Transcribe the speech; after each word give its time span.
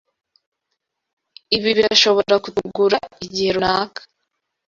Ibi 1.55 1.69
birashobora 1.77 2.35
kutugura 2.43 2.99
igihe 3.25 3.49
runaka. 3.55 4.01